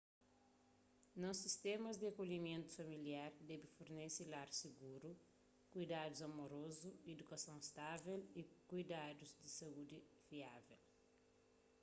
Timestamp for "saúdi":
9.59-9.97